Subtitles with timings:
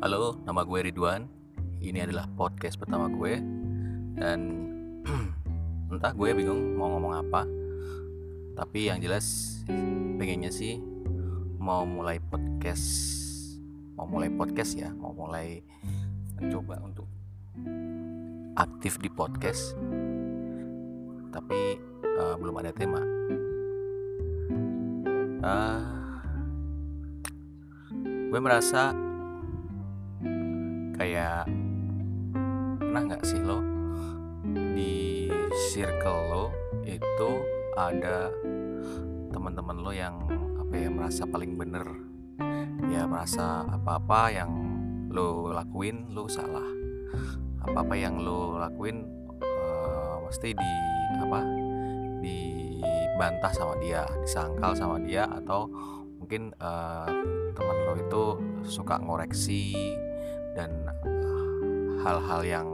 [0.00, 1.28] Halo, nama gue Ridwan.
[1.76, 3.36] Ini adalah podcast pertama gue
[4.16, 4.40] dan
[5.92, 7.44] entah gue bingung mau ngomong apa.
[8.56, 9.60] Tapi yang jelas
[10.16, 10.80] pengennya sih
[11.60, 12.80] mau mulai podcast,
[13.92, 15.60] mau mulai podcast ya, mau mulai
[16.40, 17.04] mencoba untuk
[18.56, 19.76] aktif di podcast.
[21.28, 21.76] Tapi
[22.16, 23.04] uh, belum ada tema.
[25.44, 25.80] Uh,
[28.32, 29.09] gue merasa
[31.00, 31.48] kayak
[32.76, 33.64] pernah nggak sih lo
[34.76, 35.32] di
[35.72, 36.44] circle lo
[36.84, 37.40] itu
[37.72, 38.28] ada
[39.32, 40.20] teman-teman lo yang
[40.60, 41.88] apa ya merasa paling bener?
[42.92, 44.52] Ya merasa apa-apa yang
[45.08, 46.68] lo lakuin lo salah.
[47.64, 49.00] Apa-apa yang lo lakuin
[49.40, 50.72] uh, mesti di
[51.16, 51.40] apa
[52.20, 55.64] dibantah sama dia disangkal sama dia atau
[56.20, 57.08] mungkin uh,
[57.56, 58.24] teman lo itu
[58.68, 59.96] suka ngoreksi
[60.54, 60.70] dan
[62.00, 62.68] hal-hal yang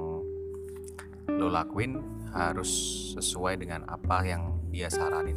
[1.26, 1.98] lo lakuin
[2.30, 2.70] harus
[3.18, 5.36] sesuai dengan apa yang dia saranin.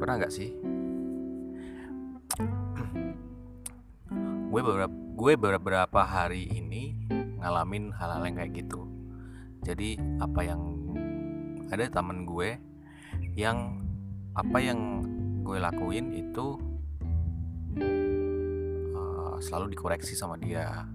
[0.00, 0.50] Pernah nggak sih?
[4.50, 6.96] Gue beberapa gue beberapa hari ini
[7.38, 8.88] ngalamin hal-hal yang kayak gitu.
[9.62, 10.60] Jadi apa yang
[11.70, 12.58] ada teman gue
[13.38, 13.78] yang
[14.34, 15.04] apa yang
[15.46, 16.58] gue lakuin itu
[18.96, 20.88] uh, selalu dikoreksi sama dia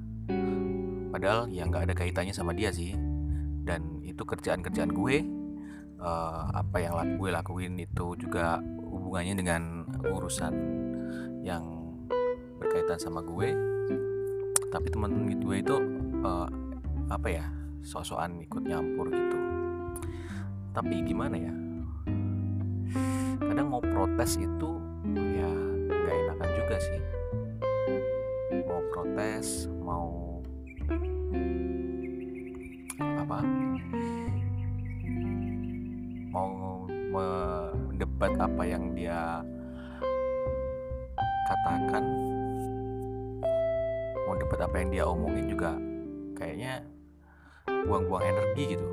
[1.15, 2.93] padahal ya nggak ada kaitannya sama dia sih.
[3.65, 5.15] Dan itu kerjaan-kerjaan gue
[5.99, 9.61] uh, apa yang gue lakuin itu juga hubungannya dengan
[10.05, 10.53] urusan
[11.41, 11.63] yang
[12.61, 13.53] berkaitan sama gue.
[14.69, 15.75] Tapi teman-teman gue itu
[16.21, 16.47] uh,
[17.09, 17.45] apa ya
[17.85, 19.37] sosokan ikut nyampur gitu.
[20.75, 21.53] Tapi gimana ya?
[23.39, 24.71] Kadang mau protes itu
[25.15, 25.49] ya
[25.89, 27.01] nggak enakan juga sih.
[28.67, 29.69] Mau protes
[36.35, 36.83] mau
[37.15, 39.39] mendebat apa yang dia
[41.47, 42.03] katakan.
[44.27, 45.79] Mau debat apa yang dia omongin juga.
[46.35, 46.83] Kayaknya
[47.87, 48.87] buang-buang energi gitu.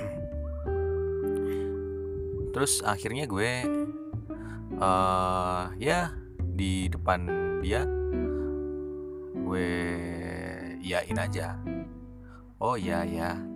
[2.56, 3.50] Terus akhirnya gue
[4.80, 6.16] uh, ya
[6.56, 7.28] di depan
[7.60, 7.84] dia
[9.36, 9.68] gue
[10.80, 11.60] iyain aja.
[12.56, 13.55] Oh ya ya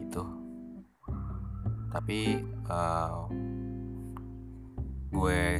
[1.91, 2.39] tapi
[2.71, 3.27] uh,
[5.11, 5.59] gue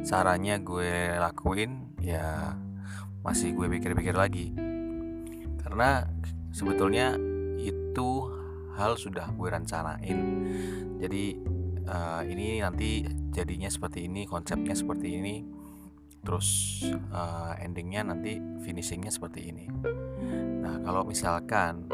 [0.00, 2.56] sarannya gue lakuin ya
[3.20, 4.56] masih gue pikir-pikir lagi.
[5.60, 6.08] Karena
[6.50, 7.14] sebetulnya
[7.60, 8.32] itu
[8.80, 10.18] hal sudah gue rencanain.
[10.96, 11.36] Jadi
[11.84, 15.44] uh, ini nanti jadinya seperti ini konsepnya seperti ini.
[16.20, 16.80] Terus
[17.12, 19.68] uh, endingnya nanti finishingnya seperti ini.
[20.60, 21.88] Nah kalau misalkan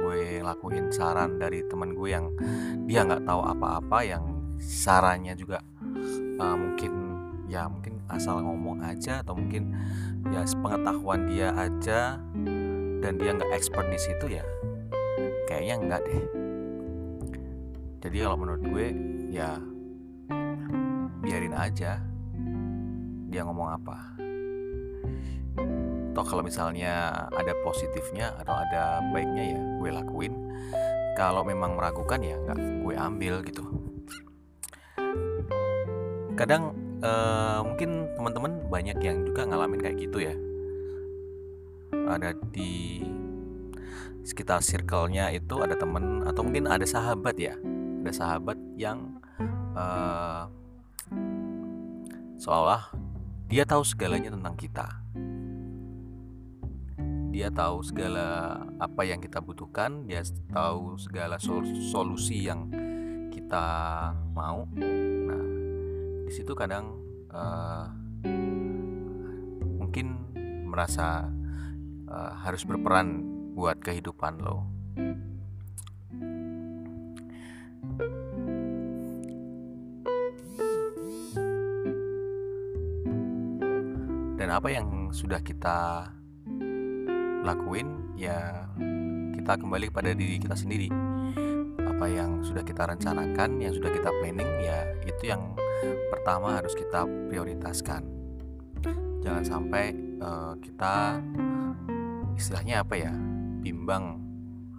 [0.00, 2.26] gue lakuin saran dari teman gue yang
[2.88, 4.24] dia nggak tahu apa-apa yang
[4.60, 5.60] sarannya juga
[6.40, 6.92] uh, mungkin
[7.50, 9.74] ya mungkin asal ngomong aja atau mungkin
[10.30, 12.20] ya pengetahuan dia aja
[13.00, 14.44] dan dia nggak expert di situ ya
[15.50, 16.24] kayaknya enggak deh.
[18.00, 18.86] Jadi kalau menurut gue
[19.28, 19.60] ya
[21.20, 22.00] biarin aja
[23.30, 23.96] dia ngomong apa
[26.10, 30.34] toh kalau misalnya ada positifnya atau ada baiknya ya gue lakuin.
[31.18, 33.62] Kalau memang meragukan ya nggak gue ambil gitu.
[36.34, 36.72] Kadang
[37.04, 40.34] uh, mungkin teman-teman banyak yang juga ngalamin kayak gitu ya.
[42.10, 43.04] Ada di
[44.24, 47.54] sekitar circle-nya itu ada temen atau mungkin ada sahabat ya.
[48.00, 49.20] Ada sahabat yang
[49.76, 50.48] uh,
[52.40, 52.88] seolah
[53.50, 54.86] dia tahu segalanya tentang kita
[57.30, 62.66] dia tahu segala apa yang kita butuhkan dia tahu segala sol solusi yang
[63.30, 63.66] kita
[64.34, 64.66] mau.
[64.74, 65.44] Nah
[66.26, 66.98] di situ kadang
[67.30, 67.86] uh,
[69.78, 70.26] mungkin
[70.66, 71.30] merasa
[72.10, 73.22] uh, harus berperan
[73.54, 74.66] buat kehidupan lo.
[84.34, 86.10] Dan apa yang sudah kita
[87.42, 88.68] lakuin ya
[89.36, 90.88] kita kembali kepada diri kita sendiri.
[91.80, 95.56] Apa yang sudah kita rencanakan yang sudah kita planning ya itu yang
[96.12, 98.04] pertama harus kita prioritaskan.
[99.20, 101.20] Jangan sampai uh, kita
[102.40, 103.12] istilahnya apa ya
[103.60, 104.16] bimbang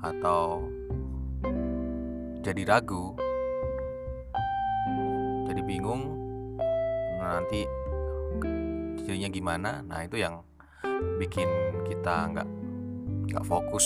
[0.02, 0.66] atau
[2.42, 3.13] jadi ragu
[5.46, 6.18] jadi bingung
[7.22, 7.69] nah, nanti
[9.06, 10.42] jadinya gimana nah itu yang
[11.19, 11.48] bikin
[11.86, 12.50] kita nggak
[13.31, 13.86] nggak fokus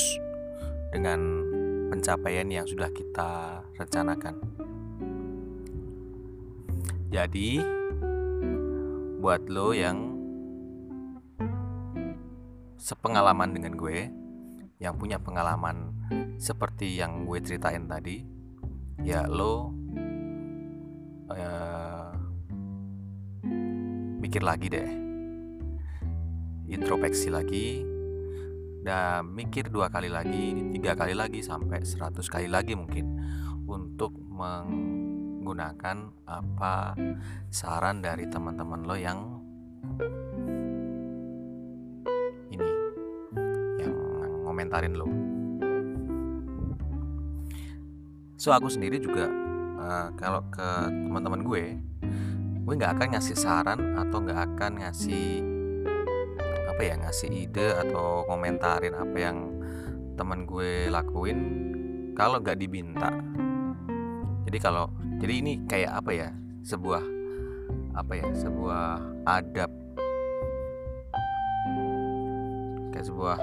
[0.89, 1.19] dengan
[1.91, 4.35] pencapaian yang sudah kita rencanakan.
[7.13, 7.61] Jadi
[9.21, 10.15] buat lo yang
[12.75, 14.11] sepengalaman dengan gue,
[14.77, 15.95] yang punya pengalaman
[16.37, 18.21] seperti yang gue ceritain tadi,
[19.01, 19.71] ya lo
[21.31, 22.11] uh,
[24.19, 24.89] mikir lagi deh,
[26.69, 27.85] introspeksi lagi,
[28.85, 33.17] dan mikir dua kali lagi, tiga kali lagi sampai seratus kali lagi mungkin
[33.65, 36.93] untuk menggunakan apa
[37.49, 39.19] saran dari teman-teman lo yang
[44.55, 45.07] komentarin lo.
[48.39, 49.27] So aku sendiri juga
[49.81, 51.63] uh, kalau ke teman-teman gue
[52.65, 55.54] gue nggak akan ngasih saran atau nggak akan ngasih
[56.75, 59.47] apa ya ngasih ide atau komentarin apa yang
[60.19, 61.39] teman gue lakuin
[62.11, 63.15] kalau nggak diminta.
[64.43, 64.91] Jadi kalau
[65.23, 66.29] jadi ini kayak apa ya
[66.67, 67.03] sebuah
[67.95, 69.71] apa ya sebuah adab.
[72.91, 73.37] Kayak sebuah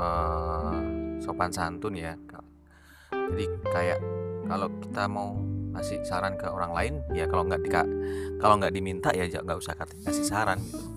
[0.00, 0.80] uh,
[1.20, 2.16] sopan santun ya
[3.34, 4.00] jadi kayak
[4.46, 5.36] kalau kita mau
[5.74, 7.66] ngasih saran ke orang lain ya kalau nggak
[8.38, 10.93] kalau nggak diminta ya nggak usah kasih saran gitu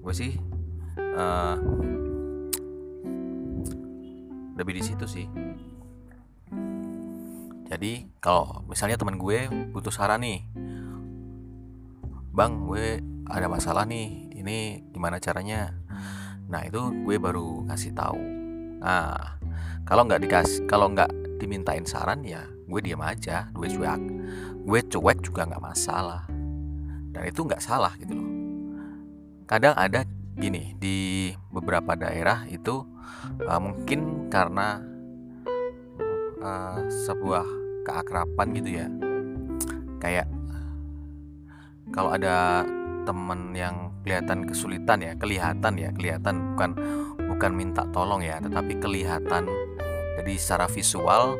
[0.00, 0.32] gue sih
[0.96, 1.56] uh,
[4.56, 5.26] lebih di situ sih
[7.70, 10.42] jadi kalau misalnya teman gue butuh saran nih
[12.34, 12.98] bang gue
[13.30, 15.80] ada masalah nih ini gimana caranya
[16.50, 18.20] Nah itu gue baru ngasih tahu.
[18.82, 19.38] Nah
[19.86, 21.08] kalau nggak dikasih, kalau nggak
[21.38, 24.02] dimintain saran ya gue diam aja, gue cuek,
[24.66, 26.26] gue cuek juga nggak masalah.
[27.10, 28.39] Dan itu nggak salah gitu loh.
[29.50, 30.06] Kadang ada
[30.38, 32.86] gini di beberapa daerah itu
[33.50, 34.78] uh, mungkin karena
[36.38, 37.42] uh, sebuah
[37.82, 38.86] keakraban gitu ya.
[39.98, 40.30] Kayak
[41.90, 42.62] kalau ada
[43.02, 46.70] temen yang kelihatan kesulitan ya kelihatan ya kelihatan bukan
[47.26, 49.50] bukan minta tolong ya tetapi kelihatan
[50.20, 51.34] jadi secara visual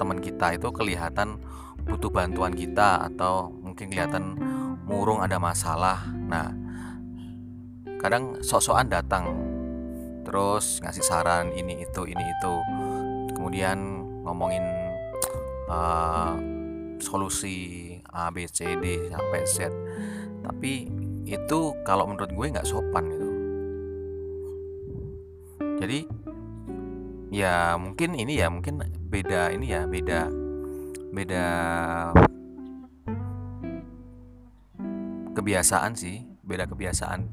[0.00, 1.36] teman kita itu kelihatan
[1.84, 4.38] butuh bantuan kita atau mungkin kelihatan
[4.86, 6.00] murung ada masalah
[6.30, 6.61] nah
[8.02, 9.24] kadang sok-sokan datang
[10.26, 12.54] terus ngasih saran ini itu ini itu.
[13.38, 13.78] Kemudian
[14.22, 14.62] ngomongin
[15.70, 16.36] uh,
[17.02, 19.70] solusi A B C D sampai Z.
[20.42, 20.72] Tapi
[21.26, 23.28] itu kalau menurut gue nggak sopan gitu.
[25.82, 25.98] Jadi
[27.34, 28.78] ya mungkin ini ya mungkin
[29.08, 30.30] beda ini ya beda
[31.10, 31.46] beda
[35.32, 37.26] kebiasaan sih beda kebiasaan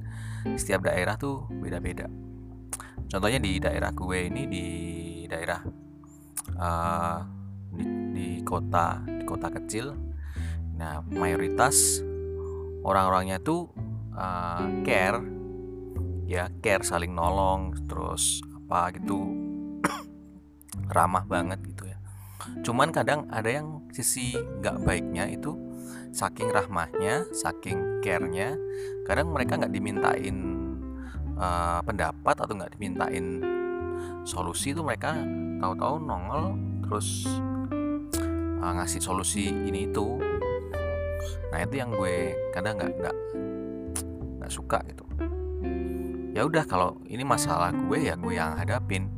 [0.56, 2.08] setiap daerah tuh beda-beda.
[3.10, 4.66] Contohnya di daerah gue ini di
[5.26, 5.60] daerah
[6.58, 7.20] uh,
[7.74, 7.84] di,
[8.14, 9.94] di kota di kota kecil.
[10.78, 12.06] Nah mayoritas
[12.86, 13.74] orang-orangnya tuh
[14.14, 15.20] uh, care
[16.30, 19.34] ya care saling nolong terus apa gitu
[20.96, 21.98] ramah banget gitu ya.
[22.62, 25.69] Cuman kadang ada yang sisi nggak baiknya itu
[26.10, 28.58] saking rahmahnya saking care-nya
[29.06, 30.36] kadang mereka nggak dimintain
[31.38, 33.42] uh, pendapat atau nggak dimintain
[34.26, 35.16] solusi itu mereka
[35.62, 36.56] tahu-tahu nongol
[36.86, 37.26] terus
[38.60, 40.20] uh, ngasih solusi ini itu.
[41.50, 43.18] Nah itu yang gue kadang nggak nggak
[44.40, 45.06] nggak suka gitu.
[46.34, 49.10] Ya udah kalau ini masalah gue ya gue yang hadapin.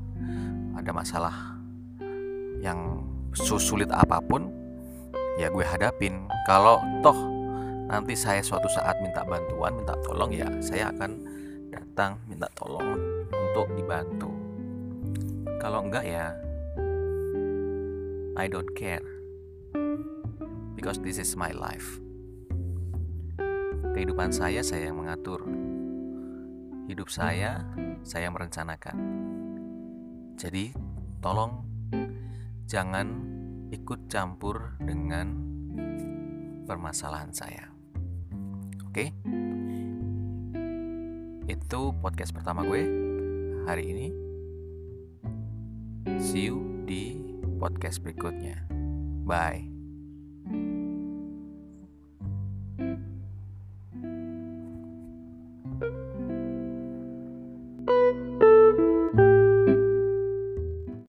[0.72, 1.36] Ada masalah
[2.64, 3.06] yang
[3.38, 4.61] sulit apa pun
[5.40, 7.16] ya gue hadapin kalau toh
[7.88, 11.12] nanti saya suatu saat minta bantuan minta tolong ya saya akan
[11.72, 13.00] datang minta tolong
[13.32, 14.32] untuk dibantu
[15.60, 16.36] kalau enggak ya
[18.36, 19.04] I don't care
[20.76, 22.02] because this is my life
[23.92, 25.44] Kehidupan saya, saya yang mengatur.
[26.88, 27.60] Hidup saya,
[28.08, 28.96] saya merencanakan.
[30.40, 30.72] Jadi,
[31.20, 31.60] tolong
[32.72, 33.31] jangan
[33.72, 35.32] ikut campur dengan
[36.68, 37.72] permasalahan saya.
[38.92, 39.16] Oke?
[41.48, 42.84] Itu podcast pertama gue
[43.66, 44.08] hari ini.
[46.20, 47.16] See you di
[47.58, 48.68] podcast berikutnya.
[49.24, 49.71] Bye.